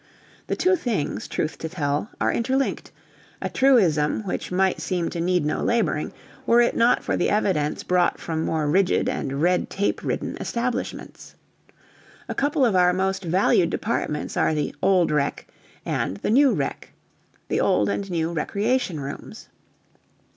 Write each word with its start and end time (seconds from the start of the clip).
The 0.47 0.55
two 0.55 0.75
things, 0.75 1.27
truth 1.27 1.59
to 1.59 1.69
tell, 1.69 2.09
are 2.19 2.33
interlinked 2.33 2.91
a 3.39 3.51
truism 3.51 4.23
which 4.23 4.51
might 4.51 4.81
seem 4.81 5.09
to 5.09 5.21
need 5.21 5.45
no 5.45 5.61
labouring, 5.61 6.11
were 6.47 6.59
it 6.59 6.75
not 6.75 7.03
for 7.03 7.15
the 7.15 7.29
evidence 7.29 7.83
brought 7.83 8.19
from 8.19 8.43
more 8.43 8.67
rigid 8.67 9.07
and 9.07 9.43
red 9.43 9.69
tape 9.69 10.03
ridden 10.03 10.37
establishments. 10.41 11.35
A 12.27 12.33
couple 12.33 12.65
of 12.65 12.75
our 12.75 12.93
most 12.93 13.23
valued 13.23 13.69
departments 13.69 14.35
are 14.35 14.55
the 14.55 14.73
"Old 14.81 15.11
Rec." 15.11 15.45
and 15.85 16.17
the 16.17 16.31
"New 16.31 16.51
Rec." 16.53 16.93
the 17.47 17.61
old 17.61 17.87
and 17.87 18.09
new 18.09 18.33
recreation 18.33 18.99
rooms. 18.99 19.49